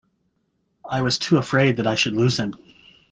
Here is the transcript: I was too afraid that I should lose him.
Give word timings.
I 0.83 1.03
was 1.03 1.19
too 1.19 1.37
afraid 1.37 1.77
that 1.77 1.85
I 1.85 1.93
should 1.93 2.13
lose 2.15 2.37
him. 2.39 2.55